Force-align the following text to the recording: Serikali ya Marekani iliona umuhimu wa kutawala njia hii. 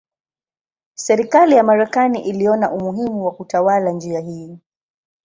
Serikali 0.95 1.55
ya 1.55 1.63
Marekani 1.63 2.21
iliona 2.21 2.71
umuhimu 2.71 3.25
wa 3.25 3.31
kutawala 3.31 3.91
njia 3.91 4.19
hii. 4.19 4.57